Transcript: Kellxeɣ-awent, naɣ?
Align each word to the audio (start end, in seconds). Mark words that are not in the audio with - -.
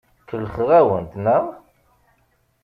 Kellxeɣ-awent, 0.29 1.13
naɣ? 1.23 1.43